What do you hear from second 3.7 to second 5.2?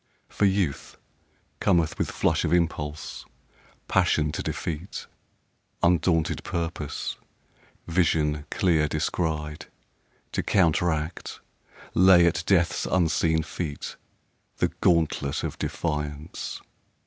passion to defeat,